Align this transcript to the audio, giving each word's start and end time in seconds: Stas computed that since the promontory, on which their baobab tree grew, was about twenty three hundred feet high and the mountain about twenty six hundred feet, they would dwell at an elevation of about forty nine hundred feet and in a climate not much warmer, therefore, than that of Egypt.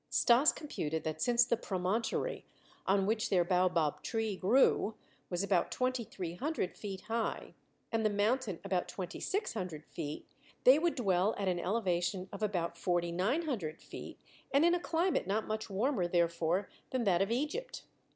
Stas 0.09 0.51
computed 0.51 1.03
that 1.03 1.21
since 1.21 1.45
the 1.45 1.55
promontory, 1.55 2.43
on 2.87 3.05
which 3.05 3.29
their 3.29 3.43
baobab 3.45 4.01
tree 4.01 4.35
grew, 4.35 4.95
was 5.29 5.43
about 5.43 5.69
twenty 5.71 6.03
three 6.03 6.33
hundred 6.33 6.75
feet 6.75 7.01
high 7.01 7.53
and 7.91 8.03
the 8.03 8.09
mountain 8.09 8.57
about 8.63 8.87
twenty 8.87 9.19
six 9.19 9.53
hundred 9.53 9.85
feet, 9.85 10.27
they 10.63 10.79
would 10.79 10.95
dwell 10.95 11.35
at 11.37 11.47
an 11.47 11.59
elevation 11.59 12.27
of 12.33 12.41
about 12.41 12.79
forty 12.79 13.11
nine 13.11 13.43
hundred 13.43 13.79
feet 13.79 14.19
and 14.51 14.65
in 14.65 14.73
a 14.73 14.79
climate 14.79 15.27
not 15.27 15.45
much 15.45 15.69
warmer, 15.69 16.07
therefore, 16.07 16.67
than 16.89 17.03
that 17.03 17.21
of 17.21 17.29
Egypt. 17.29 17.83